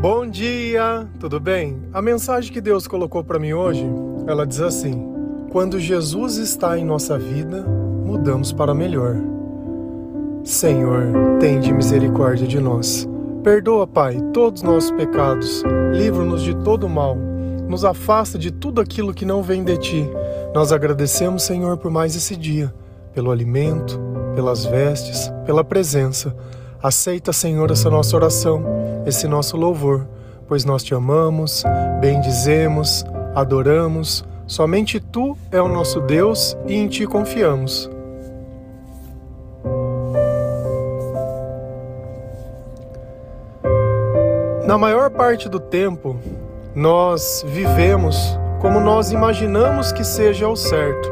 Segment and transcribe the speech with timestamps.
[0.00, 1.76] Bom dia, tudo bem?
[1.92, 3.84] A mensagem que Deus colocou para mim hoje,
[4.28, 5.12] ela diz assim:
[5.50, 7.66] Quando Jesus está em nossa vida,
[8.06, 9.16] mudamos para melhor.
[10.44, 11.02] Senhor,
[11.40, 13.08] tende misericórdia de nós.
[13.42, 15.64] Perdoa, Pai, todos os nossos pecados.
[15.92, 17.16] Livra-nos de todo mal.
[17.68, 20.08] Nos afasta de tudo aquilo que não vem de ti.
[20.54, 22.72] Nós agradecemos, Senhor, por mais esse dia,
[23.12, 24.00] pelo alimento,
[24.36, 26.36] pelas vestes, pela presença.
[26.80, 28.62] Aceita, Senhor, essa nossa oração,
[29.04, 30.06] esse nosso louvor,
[30.46, 31.64] pois nós te amamos,
[32.00, 33.04] bendizemos,
[33.34, 34.24] adoramos.
[34.46, 37.90] Somente tu é o nosso Deus e em ti confiamos.
[44.64, 46.16] Na maior parte do tempo,
[46.76, 51.10] nós vivemos como nós imaginamos que seja o certo.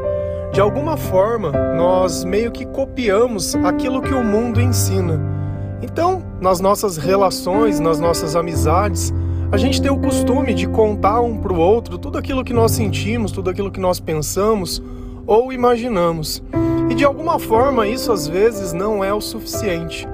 [0.53, 5.36] De alguma forma, nós meio que copiamos aquilo que o mundo ensina.
[5.81, 9.13] Então, nas nossas relações, nas nossas amizades,
[9.51, 12.71] a gente tem o costume de contar um para o outro tudo aquilo que nós
[12.71, 14.81] sentimos, tudo aquilo que nós pensamos
[15.25, 16.43] ou imaginamos.
[16.89, 20.07] E de alguma forma isso às vezes não é o suficiente.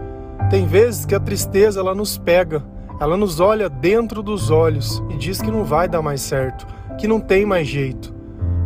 [0.49, 2.63] Tem vezes que a tristeza ela nos pega,
[2.99, 7.07] ela nos olha dentro dos olhos e diz que não vai dar mais certo, que
[7.07, 8.13] não tem mais jeito.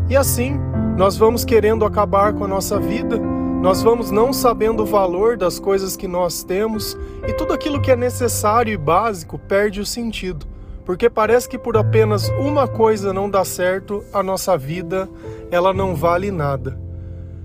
[0.09, 0.59] E assim,
[0.97, 3.21] nós vamos querendo acabar com a nossa vida
[3.61, 7.91] nós vamos não sabendo o valor das coisas que nós temos e tudo aquilo que
[7.91, 10.45] é necessário e básico perde o sentido,
[10.86, 15.09] porque parece que por apenas uma coisa não dá certo, a nossa vida
[15.52, 16.80] ela não vale nada.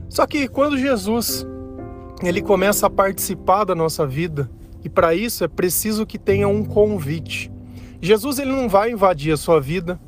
[0.08, 1.46] Só que quando Jesus
[2.22, 4.48] ele começa a participar da nossa vida,
[4.84, 7.50] e para isso é preciso que tenha um convite.
[8.00, 9.98] Jesus ele não vai invadir a sua vida.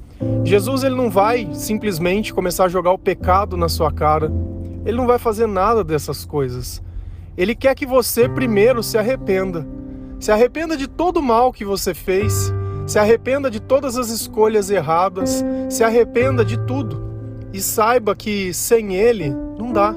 [0.44, 4.30] Jesus ele não vai simplesmente começar a jogar o pecado na sua cara.
[4.84, 6.82] Ele não vai fazer nada dessas coisas.
[7.36, 9.66] Ele quer que você primeiro se arrependa.
[10.20, 12.52] Se arrependa de todo o mal que você fez,
[12.86, 17.02] se arrependa de todas as escolhas erradas, se arrependa de tudo
[17.52, 19.94] e saiba que sem ele não dá.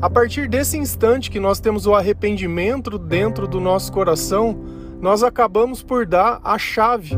[0.00, 4.58] A partir desse instante que nós temos o arrependimento dentro do nosso coração,
[5.00, 7.16] nós acabamos por dar a chave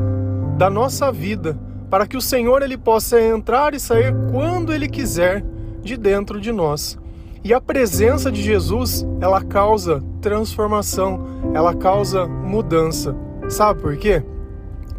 [0.57, 1.59] da nossa vida
[1.91, 5.45] para que o Senhor ele possa entrar e sair quando ele quiser
[5.87, 6.99] de dentro de nós.
[7.43, 11.25] E a presença de Jesus, ela causa transformação,
[11.55, 13.15] ela causa mudança.
[13.49, 14.23] Sabe por quê?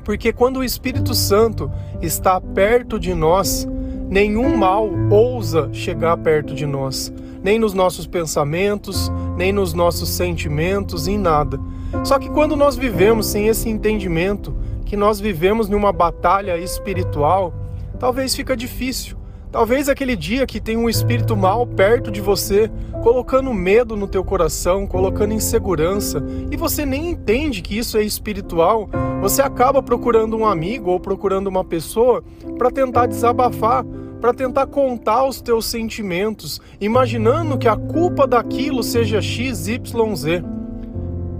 [0.05, 1.69] Porque quando o Espírito Santo
[2.01, 3.67] está perto de nós,
[4.09, 7.11] nenhum mal ousa chegar perto de nós,
[7.43, 11.59] nem nos nossos pensamentos, nem nos nossos sentimentos, em nada.
[12.05, 14.55] Só que quando nós vivemos sem esse entendimento,
[14.85, 17.53] que nós vivemos numa batalha espiritual,
[17.99, 19.16] talvez fica difícil.
[19.51, 22.69] Talvez aquele dia que tem um espírito mal perto de você,
[23.01, 26.21] colocando medo no teu coração, colocando insegurança,
[26.51, 28.89] e você nem entende que isso é espiritual,
[29.21, 32.21] você acaba procurando um amigo ou procurando uma pessoa
[32.57, 33.85] para tentar desabafar,
[34.19, 40.43] para tentar contar os teus sentimentos, imaginando que a culpa daquilo seja X, Y, Z.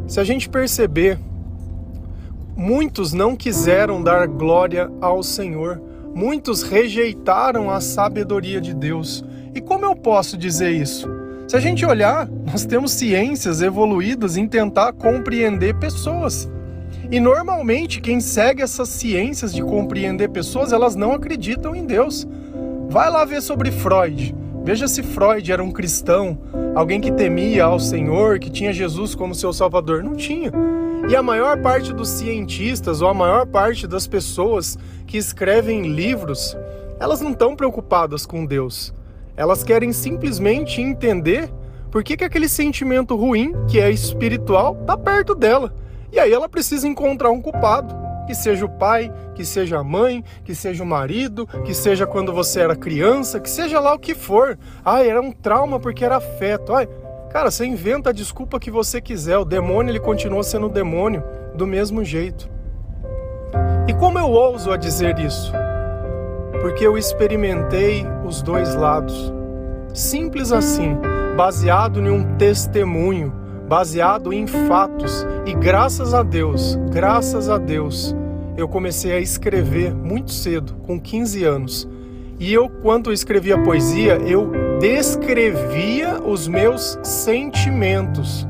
[0.08, 1.20] Se a gente perceber,
[2.56, 5.82] muitos não quiseram dar glória ao Senhor
[6.18, 9.24] muitos rejeitaram a sabedoria de Deus.
[9.54, 11.08] E como eu posso dizer isso?
[11.48, 16.50] Se a gente olhar, nós temos ciências evoluídas em tentar compreender pessoas.
[17.12, 22.28] E normalmente quem segue essas ciências de compreender pessoas, elas não acreditam em Deus.
[22.90, 24.36] Vai lá ver sobre Freud.
[24.64, 26.36] Veja se Freud era um cristão,
[26.74, 30.04] alguém que temia ao Senhor, que tinha Jesus como seu salvador.
[30.04, 30.52] Não tinha.
[31.08, 36.56] E a maior parte dos cientistas ou a maior parte das pessoas que escrevem livros,
[37.00, 38.94] elas não estão preocupadas com Deus.
[39.36, 41.50] Elas querem simplesmente entender
[41.90, 45.74] por que, que aquele sentimento ruim, que é espiritual, está perto dela.
[46.12, 47.96] E aí ela precisa encontrar um culpado.
[48.28, 52.34] Que seja o pai, que seja a mãe, que seja o marido, que seja quando
[52.34, 54.60] você era criança, que seja lá o que for.
[54.84, 56.74] Ah, era um trauma porque era afeto.
[56.74, 56.90] Ai,
[57.30, 61.24] Cara, você inventa a desculpa que você quiser, o demônio ele continua sendo demônio
[61.56, 62.50] do mesmo jeito.
[63.88, 65.54] E como eu ouso a dizer isso?
[66.60, 69.34] Porque eu experimentei os dois lados.
[69.94, 70.98] Simples assim,
[71.38, 73.34] baseado em um testemunho,
[73.66, 75.26] baseado em fatos.
[75.46, 78.14] E graças a Deus, graças a Deus,
[78.58, 81.88] eu comecei a escrever muito cedo, com 15 anos.
[82.38, 84.52] E eu, quando escrevia poesia, eu
[84.82, 88.46] descrevia os meus sentimentos.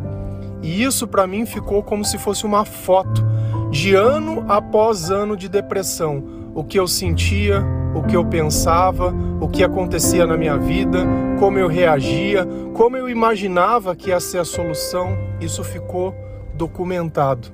[0.63, 3.24] E isso para mim ficou como se fosse uma foto
[3.69, 6.24] de ano após ano de depressão.
[6.56, 11.06] O que eu sentia, o que eu pensava, o que acontecia na minha vida,
[11.40, 16.16] como eu reagia, como eu imaginava que ia ser a solução, isso ficou
[16.56, 17.50] documentado.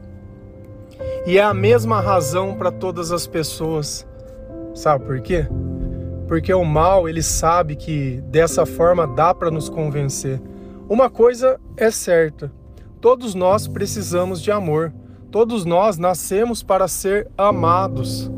[1.26, 4.08] E é a mesma razão para todas as pessoas.
[4.74, 5.48] Sabe por quê?
[6.28, 10.42] Porque o mal, ele sabe que dessa forma dá para nos convencer.
[10.90, 12.52] Uma coisa é certa:
[13.00, 14.94] todos nós precisamos de amor.
[15.34, 18.32] Todos nós nascemos para ser amados.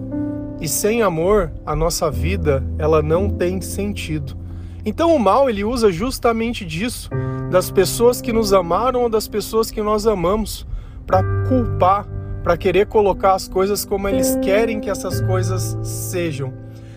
[0.61, 4.37] E sem amor, a nossa vida, ela não tem sentido.
[4.85, 7.09] Então o mal, ele usa justamente disso,
[7.51, 10.65] das pessoas que nos amaram ou das pessoas que nós amamos,
[11.05, 12.07] para culpar,
[12.41, 16.53] para querer colocar as coisas como eles querem que essas coisas sejam.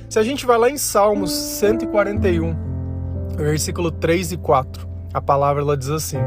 [0.09, 2.55] Se a gente vai lá em Salmos 141,
[3.37, 6.19] versículo 3 e 4, a palavra ela diz assim: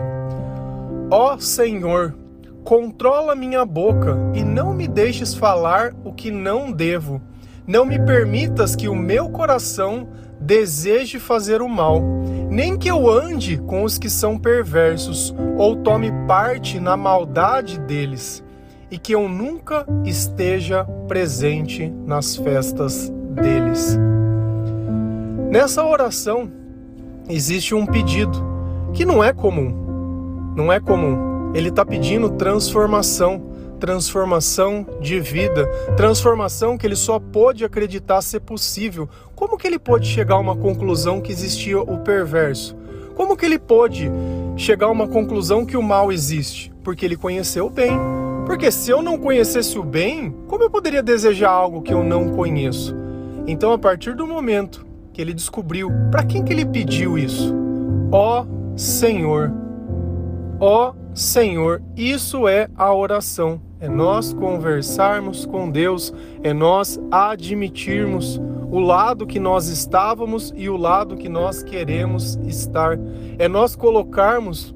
[1.10, 2.20] Ó Senhor,
[2.64, 7.22] controla minha boca e não me deixes falar o que não devo.
[7.66, 10.08] Não me permitas que o meu coração
[10.40, 12.02] deseje fazer o mal,
[12.50, 18.44] nem que eu ande com os que são perversos ou tome parte na maldade deles
[18.90, 23.98] e que eu nunca esteja presente nas festas deles.
[25.50, 26.52] Nessa oração
[27.30, 28.44] existe um pedido
[28.94, 30.54] que não é comum.
[30.56, 31.31] Não é comum.
[31.54, 33.42] Ele está pedindo transformação,
[33.80, 35.68] transformação de vida,
[35.98, 39.10] transformação que ele só pôde acreditar ser possível.
[39.36, 42.78] Como que ele pôde chegar a uma conclusão que existia o perverso?
[43.16, 44.10] Como que ele pôde
[44.56, 46.72] chegar a uma conclusão que o mal existe?
[46.84, 47.92] Porque ele conheceu o bem,
[48.46, 52.30] porque se eu não conhecesse o bem, como eu poderia desejar algo que eu não
[52.30, 52.96] conheço?
[53.46, 57.54] Então, a partir do momento que ele descobriu, para quem que ele pediu isso?
[58.12, 58.46] Ó
[58.76, 59.52] Senhor,
[60.60, 63.62] ó Senhor, isso é a oração.
[63.80, 66.14] É nós conversarmos com Deus,
[66.44, 72.98] é nós admitirmos o lado que nós estávamos e o lado que nós queremos estar.
[73.40, 74.74] É nós colocarmos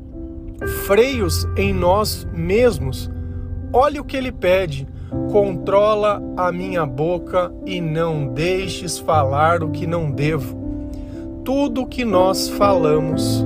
[0.85, 3.09] freios em nós mesmos
[3.77, 4.87] Olha o que ele pede:
[5.29, 10.57] controla a minha boca e não deixes falar o que não devo.
[11.43, 13.45] Tudo que nós falamos,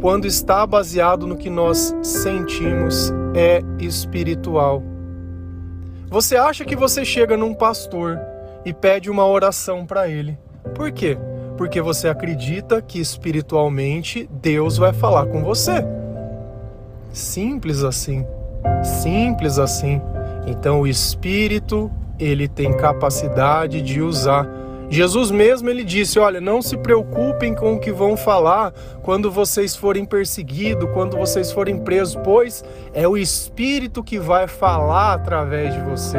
[0.00, 4.82] quando está baseado no que nós sentimos, é espiritual.
[6.08, 8.18] Você acha que você chega num pastor
[8.64, 10.38] e pede uma oração para ele.
[10.74, 11.18] Por quê?
[11.56, 15.84] Porque você acredita que espiritualmente Deus vai falar com você.
[17.12, 18.24] Simples assim.
[19.02, 20.00] Simples assim.
[20.46, 24.48] Então o Espírito, ele tem capacidade de usar.
[24.90, 29.76] Jesus mesmo ele disse: "Olha, não se preocupem com o que vão falar quando vocês
[29.76, 35.80] forem perseguidos, quando vocês forem presos, pois é o Espírito que vai falar através de
[35.80, 36.18] você".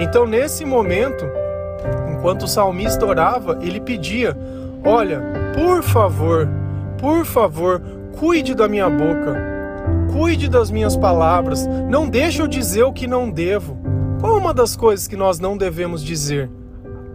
[0.00, 1.24] Então, nesse momento,
[2.10, 4.36] enquanto o salmista orava, ele pedia:
[4.84, 5.22] "Olha,
[5.54, 6.48] por favor,
[6.98, 7.82] por favor,
[8.18, 9.48] cuide da minha boca,
[10.12, 13.78] Cuide das minhas palavras, não deixe eu dizer o que não devo.
[14.20, 16.50] Qual é uma das coisas que nós não devemos dizer?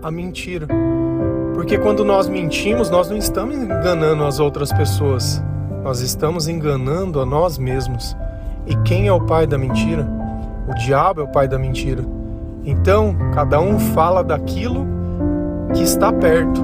[0.03, 0.67] A mentira.
[1.53, 5.41] Porque quando nós mentimos, nós não estamos enganando as outras pessoas,
[5.81, 8.13] nós estamos enganando a nós mesmos.
[8.67, 10.05] E quem é o pai da mentira?
[10.67, 12.03] O diabo é o pai da mentira.
[12.65, 14.85] Então, cada um fala daquilo
[15.73, 16.61] que está perto.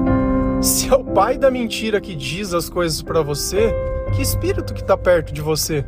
[0.60, 3.74] Se é o pai da mentira que diz as coisas para você,
[4.12, 5.82] que espírito que está perto de você?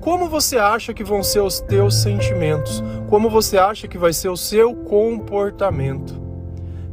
[0.00, 2.80] Como você acha que vão ser os teus sentimentos?
[3.08, 6.21] Como você acha que vai ser o seu comportamento?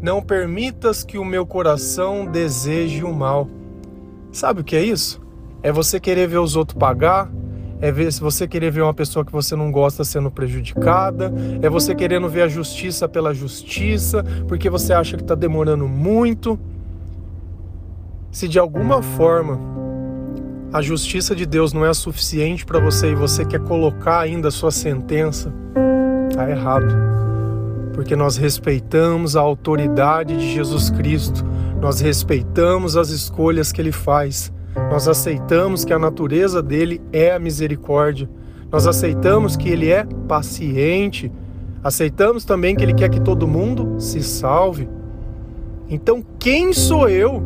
[0.02, 3.50] Não permitas que o meu coração deseje o mal.
[4.32, 5.22] Sabe o que é isso?
[5.62, 7.30] É você querer ver os outros pagar,
[7.82, 11.70] é ver se você querer ver uma pessoa que você não gosta sendo prejudicada, é
[11.70, 16.58] você querendo ver a justiça pela justiça, porque você acha que está demorando muito.
[18.32, 19.60] Se de alguma forma
[20.72, 24.52] a justiça de Deus não é suficiente para você e você quer colocar ainda a
[24.52, 25.52] sua sentença,
[26.30, 27.29] está errado.
[28.00, 31.44] Porque nós respeitamos a autoridade de Jesus Cristo,
[31.82, 34.54] nós respeitamos as escolhas que ele faz,
[34.90, 38.30] nós aceitamos que a natureza dele é a misericórdia,
[38.72, 41.30] nós aceitamos que ele é paciente,
[41.84, 44.88] aceitamos também que ele quer que todo mundo se salve.
[45.90, 47.44] Então, quem sou eu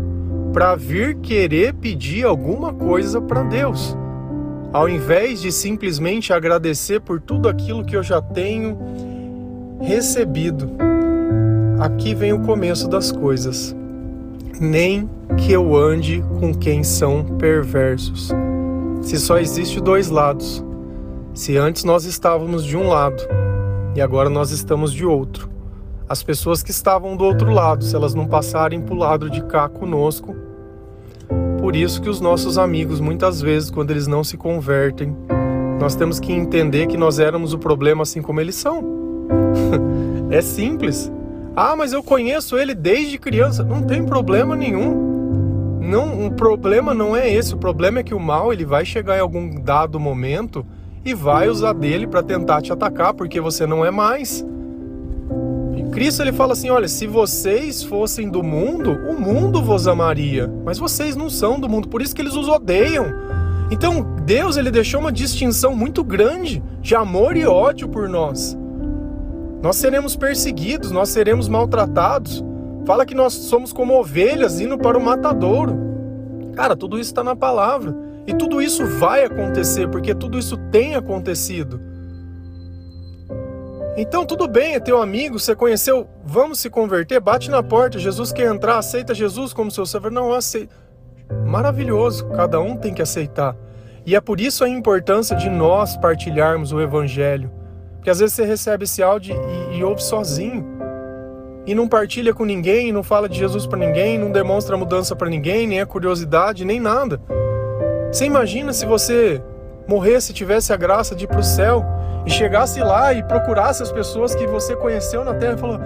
[0.53, 3.98] para vir querer pedir alguma coisa para Deus.
[4.72, 8.77] Ao invés de simplesmente agradecer por tudo aquilo que eu já tenho
[9.83, 10.71] recebido.
[11.79, 13.75] Aqui vem o começo das coisas.
[14.59, 18.31] Nem que eu ande com quem são perversos.
[19.01, 20.63] Se só existe dois lados.
[21.33, 23.21] Se antes nós estávamos de um lado
[23.95, 25.49] e agora nós estamos de outro.
[26.07, 29.43] As pessoas que estavam do outro lado, se elas não passarem para o lado de
[29.43, 30.35] cá conosco,
[31.59, 35.15] por isso que os nossos amigos, muitas vezes, quando eles não se convertem,
[35.79, 39.02] Nós temos que entender que nós éramos o problema assim como eles são.
[40.35, 41.11] É simples.
[41.55, 43.63] Ah, mas eu conheço ele desde criança.
[43.63, 45.79] Não tem problema nenhum.
[45.79, 47.53] Não, o problema não é esse.
[47.53, 50.65] O problema é que o mal ele vai chegar em algum dado momento
[51.05, 54.43] e vai usar dele para tentar te atacar, porque você não é mais.
[55.75, 60.51] E Cristo ele fala assim: olha, se vocês fossem do mundo, o mundo vos amaria,
[60.65, 63.05] mas vocês não são do mundo, por isso que eles os odeiam.
[63.69, 68.57] Então Deus ele deixou uma distinção muito grande de amor e ódio por nós.
[69.63, 72.43] Nós seremos perseguidos, nós seremos maltratados.
[72.86, 75.74] Fala que nós somos como ovelhas indo para o matadouro.
[76.53, 77.96] Cara, tudo isso está na palavra.
[78.27, 81.79] E tudo isso vai acontecer, porque tudo isso tem acontecido.
[83.96, 88.34] Então, tudo bem, é teu amigo, você conheceu, vamos se converter, bate na porta, Jesus
[88.34, 90.12] quer entrar, aceita Jesus como seu Senhor.
[90.12, 90.75] Não, aceita.
[91.46, 93.55] Maravilhoso, cada um tem que aceitar.
[94.05, 97.62] E é por isso a importância de nós partilharmos o Evangelho.
[98.03, 99.33] Porque às vezes você recebe esse áudio
[99.72, 100.67] e, e ouve sozinho.
[101.65, 105.29] E não partilha com ninguém, não fala de Jesus para ninguém, não demonstra mudança para
[105.29, 107.22] ninguém, nem a curiosidade, nem nada.
[108.12, 109.41] Você imagina se você
[109.88, 111.86] morresse, tivesse a graça de ir para o céu
[112.25, 115.79] e chegasse lá e procurasse as pessoas que você conheceu na terra e falou: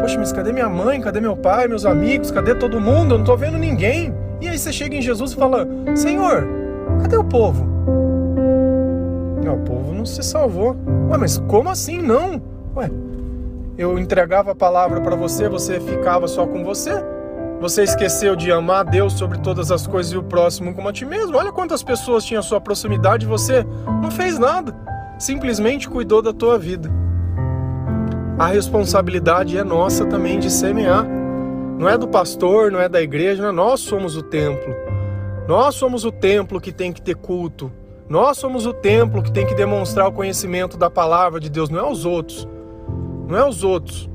[0.00, 0.98] Poxa, mas cadê minha mãe?
[0.98, 2.30] Cadê meu pai, meus amigos?
[2.30, 3.12] Cadê todo mundo?
[3.12, 4.14] Eu não estou vendo ninguém.
[4.40, 6.48] E aí você chega em Jesus e fala: Senhor,
[7.02, 7.69] cadê o povo?
[9.44, 10.76] Não, o povo não se salvou.
[11.10, 12.42] Ué, mas como assim não?
[12.76, 12.90] Ué,
[13.78, 16.92] eu entregava a palavra para você, você ficava só com você?
[17.60, 21.04] Você esqueceu de amar Deus sobre todas as coisas e o próximo como a ti
[21.04, 21.36] mesmo?
[21.36, 23.66] Olha quantas pessoas tinham a sua proximidade e você
[24.02, 24.74] não fez nada.
[25.18, 26.90] Simplesmente cuidou da tua vida.
[28.38, 31.06] A responsabilidade é nossa também de semear.
[31.78, 34.74] Não é do pastor, não é da igreja, é nós somos o templo.
[35.46, 37.70] Nós somos o templo que tem que ter culto.
[38.10, 41.78] Nós somos o templo que tem que demonstrar o conhecimento da palavra de Deus, não
[41.78, 42.48] é os outros.
[43.28, 44.10] Não é os outros.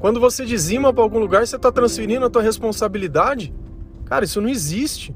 [0.00, 3.54] Quando você dizima para algum lugar, você está transferindo a tua responsabilidade.
[4.04, 5.14] Cara, isso não existe.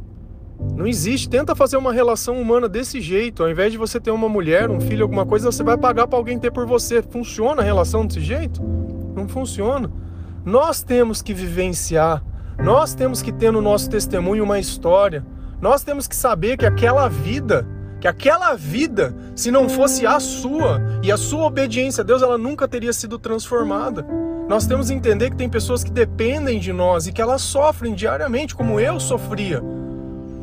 [0.76, 1.28] Não existe.
[1.28, 3.42] Tenta fazer uma relação humana desse jeito.
[3.42, 6.16] Ao invés de você ter uma mulher, um filho, alguma coisa, você vai pagar para
[6.16, 7.02] alguém ter por você.
[7.02, 8.62] Funciona a relação desse jeito?
[9.16, 9.90] Não funciona.
[10.44, 12.24] Nós temos que vivenciar.
[12.62, 15.26] Nós temos que ter no nosso testemunho uma história.
[15.60, 17.64] Nós temos que saber que aquela vida,
[18.02, 22.36] que aquela vida, se não fosse a sua e a sua obediência a Deus, ela
[22.36, 24.04] nunca teria sido transformada.
[24.48, 27.94] Nós temos que entender que tem pessoas que dependem de nós e que elas sofrem
[27.94, 29.62] diariamente, como eu sofria.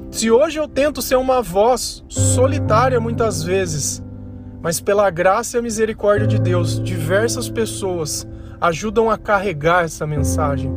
[0.09, 4.01] Se hoje eu tento ser uma voz solitária muitas vezes,
[4.61, 8.25] mas pela graça e a misericórdia de Deus, diversas pessoas
[8.61, 10.73] ajudam a carregar essa mensagem.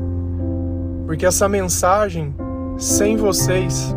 [1.06, 2.34] Porque essa mensagem,
[2.76, 3.94] sem vocês,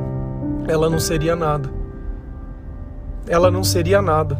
[0.67, 1.84] ela não seria nada.
[3.27, 4.39] Ela não seria nada.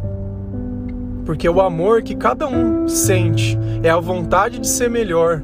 [1.24, 5.42] Porque o amor que cada um sente é a vontade de ser melhor,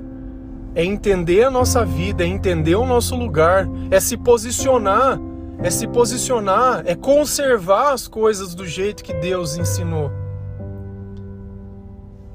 [0.74, 5.18] é entender a nossa vida, é entender o nosso lugar, é se posicionar,
[5.62, 10.10] é se posicionar, é conservar as coisas do jeito que Deus ensinou.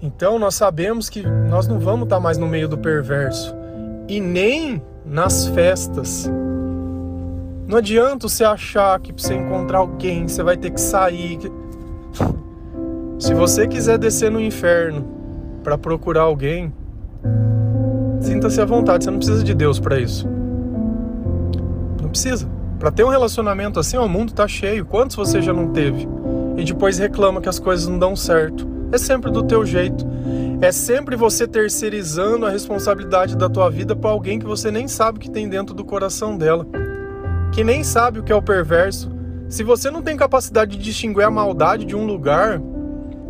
[0.02, 3.56] Então nós sabemos que nós não vamos estar mais no meio do perverso
[4.08, 6.30] e nem nas festas.
[7.68, 11.38] Não adianta você achar que para você encontrar alguém você vai ter que sair.
[13.20, 15.06] Se você quiser descer no inferno
[15.64, 16.72] para procurar alguém,
[18.22, 19.04] sinta-se à vontade.
[19.04, 20.26] Você não precisa de Deus para isso.
[22.02, 22.48] Não precisa.
[22.80, 24.86] Para ter um relacionamento assim, o mundo tá cheio.
[24.86, 26.08] Quantos você já não teve?
[26.56, 28.66] E depois reclama que as coisas não dão certo.
[28.94, 30.08] É sempre do teu jeito.
[30.62, 35.20] É sempre você terceirizando a responsabilidade da tua vida para alguém que você nem sabe
[35.20, 36.66] que tem dentro do coração dela
[37.58, 39.12] que nem sabe o que é o perverso.
[39.50, 42.62] Se você não tem capacidade de distinguir a maldade de um lugar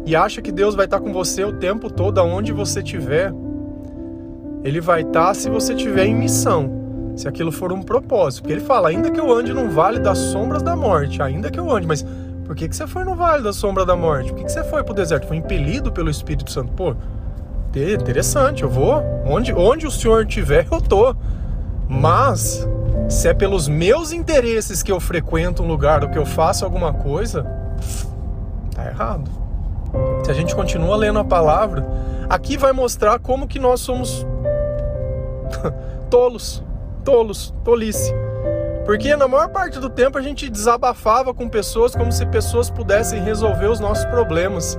[0.06, 3.32] e acha que Deus vai estar com você o tempo todo, aonde você estiver,
[4.66, 8.42] Ele vai estar se você estiver em missão, se aquilo for um propósito.
[8.42, 11.58] Porque Ele fala: ainda que eu ande no vale das sombras da morte, ainda que
[11.58, 12.06] eu ande, mas
[12.44, 14.32] por que, que você foi no vale da sombra da morte?
[14.32, 15.26] Por que, que você foi para o deserto?
[15.26, 16.74] Foi impelido pelo Espírito Santo.
[16.74, 16.94] Pô,
[17.74, 19.02] interessante, eu vou.
[19.26, 21.16] Onde, onde o Senhor estiver, eu tô.
[21.88, 22.68] Mas
[23.10, 26.94] se é pelos meus interesses que eu frequento um lugar ou que eu faço alguma
[26.94, 27.46] coisa,
[28.76, 29.30] tá errado.
[30.24, 31.88] Se a gente continua lendo a palavra,
[32.30, 34.26] aqui vai mostrar como que nós somos
[36.10, 36.64] tolos,
[37.04, 38.14] tolos, tolice.
[38.86, 43.22] Porque na maior parte do tempo a gente desabafava com pessoas como se pessoas pudessem
[43.22, 44.78] resolver os nossos problemas.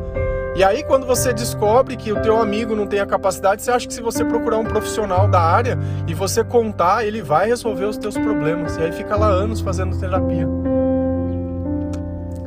[0.59, 3.87] E aí quando você descobre que o teu amigo não tem a capacidade, você acha
[3.87, 7.97] que se você procurar um profissional da área e você contar, ele vai resolver os
[7.97, 8.77] teus problemas.
[8.77, 10.49] E aí fica lá anos fazendo terapia.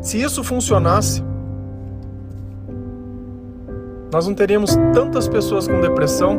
[0.01, 1.23] Se isso funcionasse,
[4.11, 6.37] nós não teríamos tantas pessoas com depressão,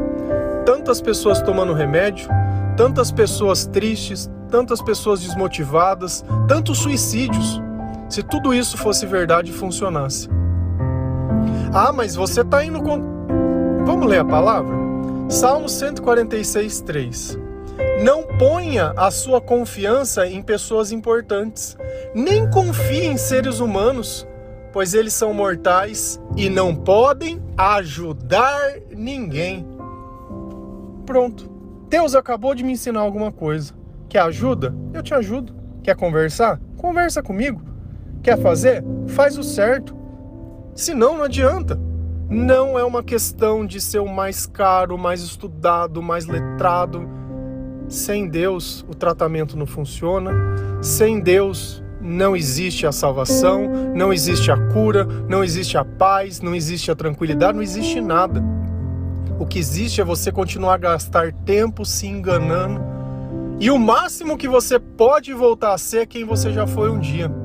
[0.66, 2.28] tantas pessoas tomando remédio,
[2.76, 7.62] tantas pessoas tristes, tantas pessoas desmotivadas, tantos suicídios,
[8.10, 10.41] se tudo isso fosse verdade e funcionasse.
[11.74, 13.00] Ah, mas você está indo com.
[13.86, 14.76] Vamos ler a palavra?
[15.30, 17.38] Salmo 146, 3.
[18.04, 21.74] Não ponha a sua confiança em pessoas importantes,
[22.14, 24.28] nem confie em seres humanos,
[24.70, 28.60] pois eles são mortais e não podem ajudar
[28.94, 29.66] ninguém.
[31.06, 31.50] Pronto.
[31.88, 33.72] Deus acabou de me ensinar alguma coisa.
[34.10, 34.74] Quer ajuda?
[34.92, 35.54] Eu te ajudo.
[35.82, 36.60] Quer conversar?
[36.76, 37.62] Conversa comigo.
[38.22, 38.84] Quer fazer?
[39.08, 40.01] Faz o certo.
[40.74, 41.78] Senão, não adianta.
[42.28, 47.06] Não é uma questão de ser o mais caro, mais estudado, mais letrado.
[47.88, 50.32] Sem Deus, o tratamento não funciona.
[50.80, 56.54] Sem Deus, não existe a salvação, não existe a cura, não existe a paz, não
[56.54, 58.42] existe a tranquilidade, não existe nada.
[59.38, 62.80] O que existe é você continuar a gastar tempo se enganando.
[63.60, 66.98] E o máximo que você pode voltar a ser é quem você já foi um
[66.98, 67.41] dia.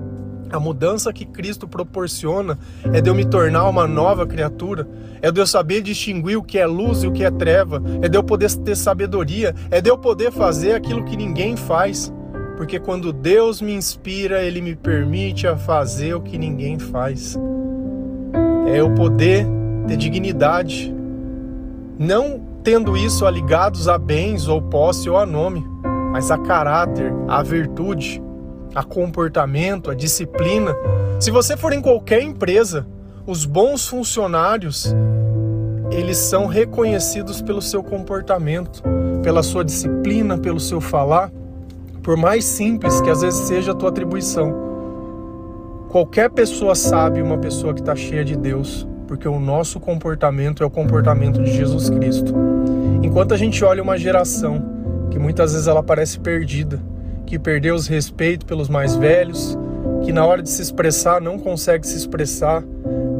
[0.51, 2.57] A mudança que Cristo proporciona
[2.93, 4.87] é de eu me tornar uma nova criatura,
[5.21, 8.07] é de eu saber distinguir o que é luz e o que é treva, é
[8.07, 12.13] de eu poder ter sabedoria, é de eu poder fazer aquilo que ninguém faz.
[12.55, 17.37] Porque quando Deus me inspira, Ele me permite a fazer o que ninguém faz.
[18.67, 19.45] É eu poder
[19.87, 20.93] ter dignidade,
[21.99, 25.65] não tendo isso aligados a bens ou posse ou a nome,
[26.11, 28.21] mas a caráter, a virtude
[28.77, 30.75] a comportamento, a disciplina.
[31.19, 32.85] Se você for em qualquer empresa,
[33.25, 34.95] os bons funcionários,
[35.89, 38.83] eles são reconhecidos pelo seu comportamento,
[39.23, 41.31] pela sua disciplina, pelo seu falar,
[42.03, 44.53] por mais simples que às vezes seja a tua atribuição.
[45.89, 50.65] Qualquer pessoa sabe uma pessoa que está cheia de Deus, porque o nosso comportamento é
[50.67, 52.31] o comportamento de Jesus Cristo.
[53.01, 54.63] Enquanto a gente olha uma geração
[55.09, 56.79] que muitas vezes ela parece perdida,
[57.27, 59.57] que perdeu os respeito pelos mais velhos,
[60.03, 62.63] que na hora de se expressar não consegue se expressar,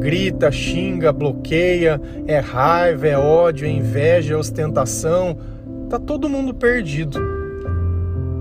[0.00, 5.36] grita, xinga, bloqueia, é raiva, é ódio, é inveja, é ostentação,
[5.90, 7.20] tá todo mundo perdido.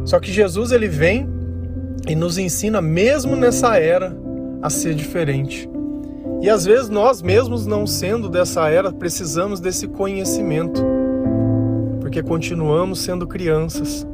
[0.06, 1.27] Só que Jesus ele vem
[2.08, 4.15] e nos ensina mesmo nessa era
[4.62, 5.69] a ser diferente.
[6.41, 10.82] E às vezes nós mesmos não sendo dessa era precisamos desse conhecimento,
[11.99, 14.08] porque continuamos sendo crianças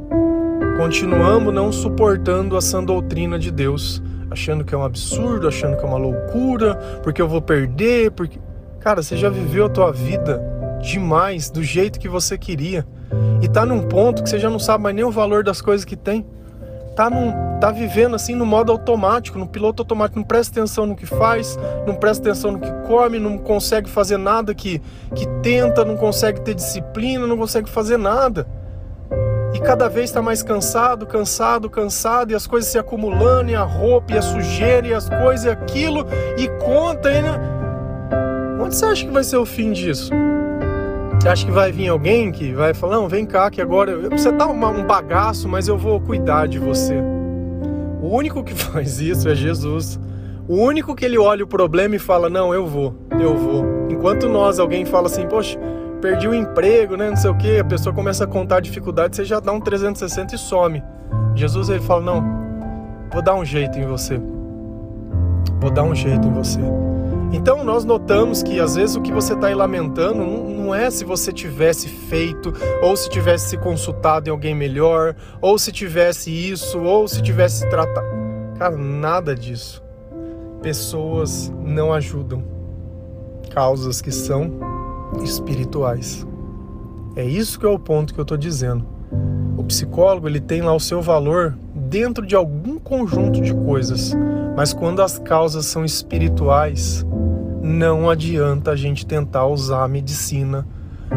[0.76, 5.84] continuamos não suportando a sã doutrina de Deus, achando que é um absurdo, achando que
[5.84, 8.40] é uma loucura, porque eu vou perder, porque
[8.80, 10.42] cara, você já viveu a tua vida
[10.82, 12.84] demais do jeito que você queria
[13.40, 15.84] e tá num ponto que você já não sabe mais nem o valor das coisas
[15.84, 16.26] que tem.
[16.96, 20.94] Tá, num, tá vivendo assim no modo automático, no piloto automático, não presta atenção no
[20.94, 24.80] que faz, não presta atenção no que come, não consegue fazer nada que,
[25.12, 28.46] que tenta, não consegue ter disciplina, não consegue fazer nada
[29.54, 33.62] e cada vez está mais cansado, cansado, cansado, e as coisas se acumulando, e a
[33.62, 36.04] roupa, e a sujeira, e as coisas, e aquilo,
[36.36, 37.40] e conta, e, né?
[38.60, 40.10] Onde você acha que vai ser o fim disso?
[41.20, 44.32] Você acha que vai vir alguém que vai falar, não, vem cá, que agora você
[44.32, 46.96] tá um bagaço, mas eu vou cuidar de você.
[48.02, 50.00] O único que faz isso é Jesus.
[50.48, 53.64] O único que ele olha o problema e fala, não, eu vou, eu vou.
[53.88, 55.58] Enquanto nós, alguém fala assim, poxa,
[56.04, 57.08] perdi o emprego, né?
[57.08, 57.58] Não sei o que.
[57.58, 60.84] A pessoa começa a contar a dificuldade, você já dá um 360 e some.
[61.34, 62.22] Jesus ele fala: Não,
[63.10, 64.20] vou dar um jeito em você.
[65.58, 66.60] Vou dar um jeito em você.
[67.32, 71.06] Então nós notamos que às vezes o que você está aí lamentando não, é se
[71.06, 76.80] você tivesse feito, ou se tivesse se consultado em alguém melhor, ou se tivesse isso,
[76.80, 78.06] ou se tivesse tratado.
[78.58, 79.82] Cara, nada disso.
[80.60, 82.44] Pessoas não ajudam.
[83.50, 84.73] Causas que são
[85.22, 86.26] espirituais.
[87.16, 88.84] É isso que é o ponto que eu estou dizendo.
[89.56, 94.12] O psicólogo ele tem lá o seu valor dentro de algum conjunto de coisas,
[94.56, 97.06] mas quando as causas são espirituais,
[97.62, 100.66] não adianta a gente tentar usar a medicina,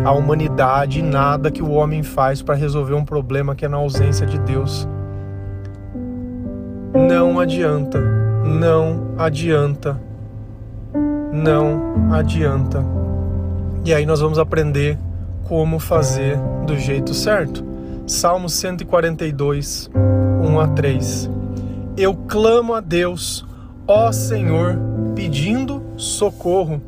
[0.05, 4.25] a humanidade, nada que o homem faz para resolver um problema que é na ausência
[4.25, 4.87] de Deus.
[6.93, 7.99] Não adianta,
[8.43, 9.99] não adianta,
[11.33, 12.96] não adianta.
[13.87, 14.99] E aí nós vamos aprender
[15.47, 17.63] como fazer do jeito certo.
[18.05, 19.89] Salmo 142,
[20.43, 21.29] 1 a 3.
[21.95, 23.45] Eu clamo a Deus,
[23.87, 24.77] ó Senhor,
[25.15, 26.81] pedindo socorro.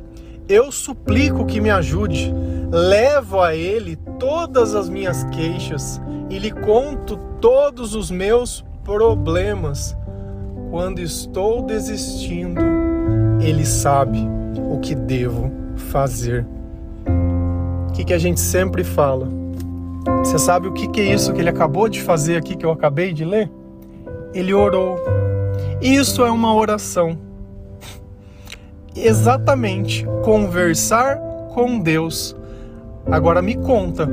[0.49, 2.33] Eu suplico que me ajude.
[2.69, 9.95] Levo a Ele todas as minhas queixas e lhe conto todos os meus problemas.
[10.69, 12.59] quando estou desistindo,
[13.39, 14.19] Ele sabe
[14.69, 16.45] o que devo fazer.
[17.99, 19.27] O que, que a gente sempre fala?
[20.23, 22.71] Você sabe o que, que é isso que ele acabou de fazer aqui que eu
[22.71, 23.51] acabei de ler?
[24.33, 24.97] Ele orou.
[25.81, 27.19] Isso é uma oração.
[28.95, 31.17] Exatamente, conversar
[31.53, 32.33] com Deus.
[33.11, 34.09] Agora me conta,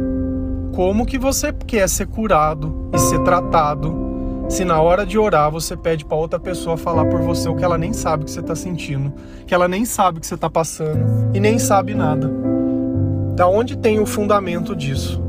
[0.74, 4.04] como que você quer ser curado e ser tratado
[4.48, 7.64] se na hora de orar você pede para outra pessoa falar por você o que
[7.64, 9.12] ela nem sabe que você está sentindo,
[9.46, 12.45] que ela nem sabe que você está passando e nem sabe nada?
[13.36, 15.22] Da onde tem o fundamento disso?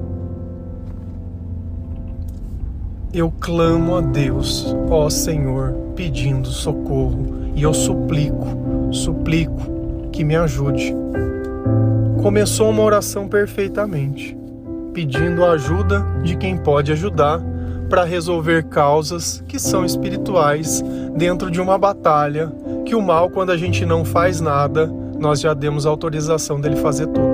[3.14, 8.48] Eu clamo a Deus, ó Senhor, pedindo socorro, e eu suplico,
[8.94, 10.96] suplico que me ajude.
[12.22, 14.38] Começou uma oração perfeitamente,
[14.94, 17.44] pedindo a ajuda de quem pode ajudar
[17.90, 20.82] para resolver causas que são espirituais
[21.14, 22.54] dentro de uma batalha
[22.86, 24.88] que o mal, quando a gente não faz nada,
[25.20, 27.27] nós já demos autorização dele fazer tudo.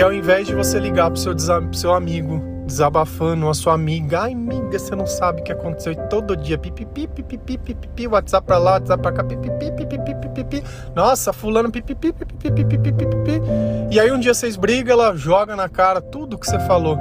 [0.00, 1.34] E ao invés de você ligar pro seu,
[1.74, 5.96] seu amigo, desabafando, a sua amiga, ai amiga, você não sabe o que aconteceu e
[6.08, 11.34] todo dia, pipipi, pipipi, pipipi, WhatsApp pra lá, WhatsApp pra cá, pipipi, pipipi, pipipi, nossa,
[11.34, 13.42] fulano, pipipi, pipipi, pipipi, pipipi,
[13.90, 16.96] e aí um dia vocês brigam, ela joga na cara tudo que você falou.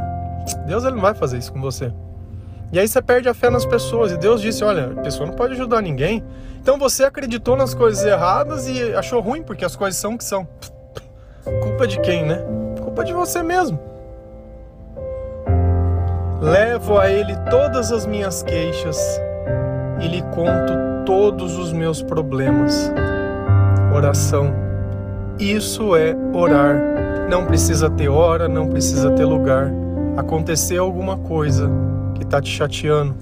[0.68, 1.94] Deus ele não vai fazer isso com você.
[2.74, 4.12] E aí você perde a fé nas pessoas.
[4.12, 6.22] E Deus disse: olha, a pessoa não pode ajudar ninguém.
[6.62, 10.24] Então você acreditou nas coisas erradas e achou ruim, porque as coisas são o que
[10.26, 10.46] são.
[11.64, 12.59] Culpa de quem, né?
[13.00, 13.80] Culpa de você mesmo.
[16.42, 18.98] Levo a Ele todas as minhas queixas
[20.02, 22.92] e lhe conto todos os meus problemas.
[23.96, 24.54] Oração
[25.40, 26.76] isso é orar.
[27.30, 29.72] Não precisa ter hora, não precisa ter lugar.
[30.18, 31.72] Aconteceu alguma coisa
[32.16, 33.16] que está te chateando,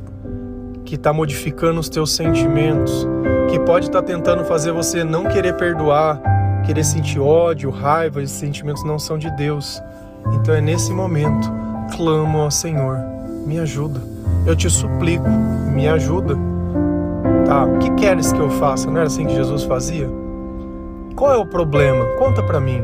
[0.85, 3.07] que está modificando os teus sentimentos,
[3.47, 6.19] que pode estar tá tentando fazer você não querer perdoar,
[6.67, 9.81] querer sentir ódio, raiva, esses sentimentos não são de Deus.
[10.33, 11.49] Então é nesse momento,
[11.95, 12.99] clamo ao Senhor,
[13.45, 14.01] me ajuda.
[14.45, 15.29] Eu te suplico,
[15.73, 16.35] me ajuda.
[17.45, 18.87] Tá, o que queres que eu faça?
[18.87, 20.09] Não era assim que Jesus fazia?
[21.15, 22.03] Qual é o problema?
[22.19, 22.83] Conta para mim.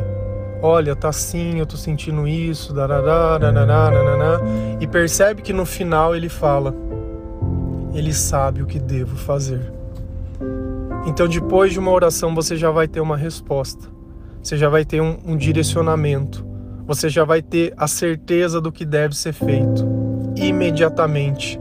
[0.61, 4.39] Olha, tá assim, eu tô sentindo isso, darará, darará, darará,
[4.79, 6.73] e percebe que no final ele fala:
[7.93, 9.82] Ele sabe o que devo fazer.
[11.05, 13.89] Então, depois de uma oração, você já vai ter uma resposta,
[14.41, 16.45] você já vai ter um, um direcionamento,
[16.85, 19.85] você já vai ter a certeza do que deve ser feito
[20.35, 21.59] imediatamente.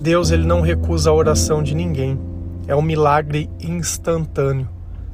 [0.00, 2.18] Deus ele não recusa a oração de ninguém.
[2.66, 4.68] É um milagre instantâneo.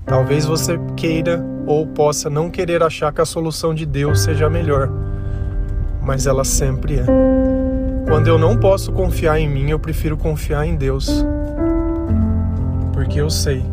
[0.06, 4.90] Talvez você queira ou possa não querer achar que a solução de Deus seja melhor,
[6.02, 7.04] mas ela sempre é.
[8.08, 11.24] Quando eu não posso confiar em mim, eu prefiro confiar em Deus.
[13.10, 13.64] Porque eu sei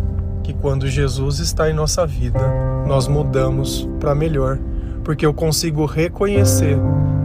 [0.42, 2.42] que quando Jesus está em nossa vida,
[2.88, 4.58] nós mudamos para melhor,
[5.04, 6.76] porque eu consigo reconhecer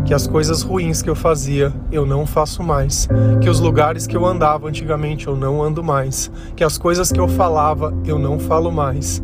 [0.04, 3.08] que as coisas ruins que eu fazia eu não faço mais,
[3.40, 7.18] que os lugares que eu andava antigamente eu não ando mais, que as coisas que
[7.18, 9.22] eu falava eu não falo mais,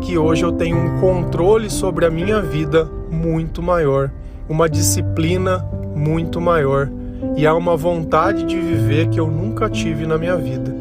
[0.00, 4.12] que hoje eu tenho um controle sobre a minha vida muito maior,
[4.48, 6.88] uma disciplina muito maior
[7.36, 10.73] e há uma vontade de viver que eu nunca tive na minha vida.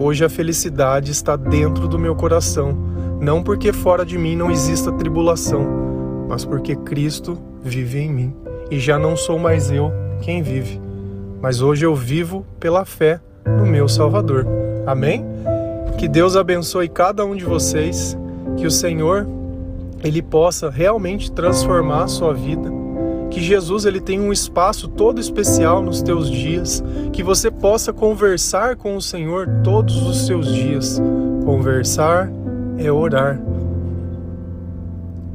[0.00, 2.72] Hoje a felicidade está dentro do meu coração,
[3.20, 5.66] não porque fora de mim não exista tribulação,
[6.28, 8.36] mas porque Cristo vive em mim.
[8.70, 10.80] E já não sou mais eu quem vive,
[11.42, 14.46] mas hoje eu vivo pela fé no meu Salvador.
[14.86, 15.24] Amém?
[15.98, 18.16] Que Deus abençoe cada um de vocês,
[18.56, 19.26] que o Senhor
[20.04, 22.70] ele possa realmente transformar a sua vida,
[23.30, 28.76] que Jesus ele tenha um espaço todo especial nos teus dias, que você possa conversar
[28.76, 31.00] com o Senhor todos os seus dias.
[31.44, 32.30] Conversar
[32.78, 33.40] é orar.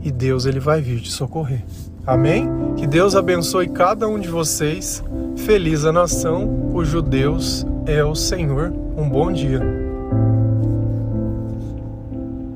[0.02, 1.64] E Deus ele vai vir te socorrer.
[2.06, 2.50] Amém?
[2.76, 5.04] Que Deus abençoe cada um de vocês.
[5.38, 8.74] Feliz a nação cujo Deus é o Senhor.
[8.98, 9.83] Um bom dia.